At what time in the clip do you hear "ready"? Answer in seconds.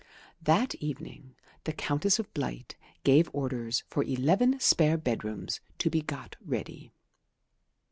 6.43-6.91